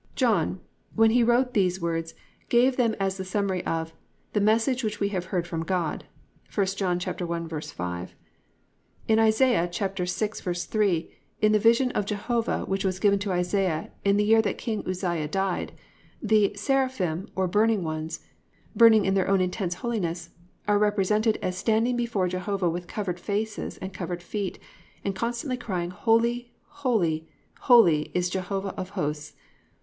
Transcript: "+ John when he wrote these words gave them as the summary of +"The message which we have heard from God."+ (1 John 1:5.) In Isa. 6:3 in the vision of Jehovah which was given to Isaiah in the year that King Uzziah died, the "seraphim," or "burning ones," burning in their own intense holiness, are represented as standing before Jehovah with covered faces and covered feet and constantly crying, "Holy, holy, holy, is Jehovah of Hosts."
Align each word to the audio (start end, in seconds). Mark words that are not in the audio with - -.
"+ 0.13 0.15
John 0.15 0.61
when 0.95 1.11
he 1.11 1.21
wrote 1.21 1.53
these 1.53 1.79
words 1.79 2.15
gave 2.49 2.75
them 2.75 2.95
as 2.99 3.17
the 3.17 3.23
summary 3.23 3.63
of 3.67 3.93
+"The 4.33 4.41
message 4.41 4.83
which 4.83 4.99
we 4.99 5.09
have 5.09 5.25
heard 5.25 5.45
from 5.45 5.61
God."+ 5.63 6.05
(1 6.51 6.67
John 6.75 6.97
1:5.) 6.99 8.07
In 9.07 9.19
Isa. 9.19 9.43
6:3 9.69 11.09
in 11.43 11.51
the 11.51 11.59
vision 11.59 11.91
of 11.91 12.07
Jehovah 12.07 12.65
which 12.65 12.83
was 12.83 12.97
given 12.97 13.19
to 13.19 13.31
Isaiah 13.31 13.91
in 14.03 14.17
the 14.17 14.23
year 14.23 14.41
that 14.41 14.57
King 14.57 14.83
Uzziah 14.89 15.27
died, 15.27 15.71
the 16.19 16.51
"seraphim," 16.55 17.27
or 17.35 17.47
"burning 17.47 17.83
ones," 17.83 18.21
burning 18.75 19.05
in 19.05 19.13
their 19.13 19.27
own 19.27 19.39
intense 19.39 19.75
holiness, 19.75 20.31
are 20.67 20.79
represented 20.79 21.37
as 21.43 21.59
standing 21.59 21.95
before 21.95 22.27
Jehovah 22.27 22.71
with 22.71 22.87
covered 22.87 23.19
faces 23.19 23.77
and 23.77 23.93
covered 23.93 24.23
feet 24.23 24.57
and 25.05 25.13
constantly 25.13 25.57
crying, 25.57 25.91
"Holy, 25.91 26.51
holy, 26.65 27.29
holy, 27.59 28.09
is 28.15 28.31
Jehovah 28.31 28.73
of 28.75 28.89
Hosts." 28.97 29.33